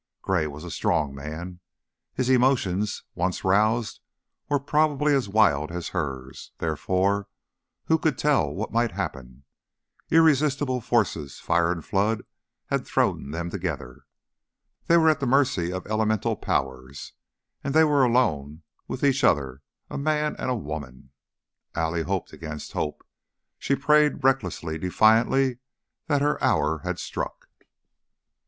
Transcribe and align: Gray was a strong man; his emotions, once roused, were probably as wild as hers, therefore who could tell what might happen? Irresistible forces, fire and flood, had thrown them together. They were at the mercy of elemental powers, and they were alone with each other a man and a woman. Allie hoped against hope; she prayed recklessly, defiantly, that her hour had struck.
Gray 0.23 0.47
was 0.47 0.63
a 0.63 0.71
strong 0.71 1.13
man; 1.13 1.59
his 2.15 2.27
emotions, 2.27 3.03
once 3.13 3.43
roused, 3.45 3.99
were 4.49 4.59
probably 4.59 5.13
as 5.13 5.29
wild 5.29 5.71
as 5.71 5.89
hers, 5.89 6.51
therefore 6.57 7.27
who 7.85 7.99
could 7.99 8.17
tell 8.17 8.51
what 8.51 8.71
might 8.71 8.93
happen? 8.93 9.43
Irresistible 10.09 10.81
forces, 10.81 11.37
fire 11.39 11.71
and 11.71 11.85
flood, 11.85 12.23
had 12.71 12.83
thrown 12.83 13.29
them 13.29 13.51
together. 13.51 14.07
They 14.87 14.97
were 14.97 15.07
at 15.07 15.19
the 15.19 15.27
mercy 15.27 15.71
of 15.71 15.85
elemental 15.85 16.35
powers, 16.35 17.13
and 17.63 17.75
they 17.75 17.83
were 17.83 18.03
alone 18.03 18.63
with 18.87 19.03
each 19.03 19.23
other 19.23 19.61
a 19.87 19.99
man 19.99 20.35
and 20.39 20.49
a 20.49 20.55
woman. 20.55 21.11
Allie 21.75 22.01
hoped 22.01 22.33
against 22.33 22.71
hope; 22.71 23.05
she 23.59 23.75
prayed 23.75 24.23
recklessly, 24.23 24.79
defiantly, 24.79 25.59
that 26.07 26.23
her 26.23 26.43
hour 26.43 26.79
had 26.79 26.97
struck. 26.97 27.47